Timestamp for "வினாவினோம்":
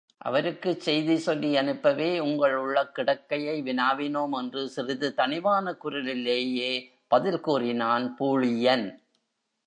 3.61-4.31